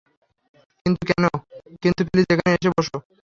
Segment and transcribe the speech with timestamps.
[1.83, 2.97] কিন্তু প্লিজ এখানে এসে বসো।